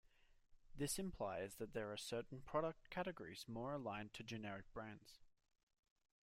This 0.75 0.97
implies 0.97 1.57
that 1.57 1.73
there 1.73 1.91
are 1.91 1.95
certain 1.95 2.41
product 2.41 2.89
categories 2.89 3.45
more 3.47 3.71
aligned 3.73 4.13
to 4.13 4.23
generic 4.23 4.65
brands. 4.73 5.19